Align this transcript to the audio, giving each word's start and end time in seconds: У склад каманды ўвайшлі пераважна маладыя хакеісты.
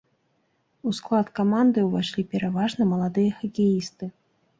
У 0.91 0.93
склад 0.99 1.27
каманды 1.39 1.83
ўвайшлі 1.87 2.23
пераважна 2.31 2.87
маладыя 2.95 3.37
хакеісты. 3.43 4.09